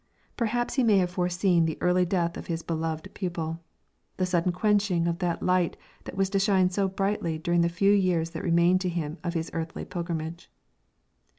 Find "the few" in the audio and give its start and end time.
7.61-7.91